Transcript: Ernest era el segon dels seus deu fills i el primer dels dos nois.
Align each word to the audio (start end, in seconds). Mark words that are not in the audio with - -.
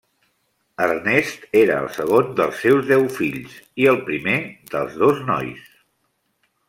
Ernest 0.85 1.43
era 1.59 1.75
el 1.81 1.89
segon 1.97 2.33
dels 2.39 2.63
seus 2.65 2.89
deu 2.93 3.05
fills 3.19 3.53
i 3.85 3.87
el 3.93 4.01
primer 4.09 4.39
dels 4.73 4.97
dos 5.05 5.21
nois. 5.29 5.69